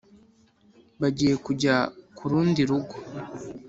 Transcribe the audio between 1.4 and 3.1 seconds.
kujya kurundi rugo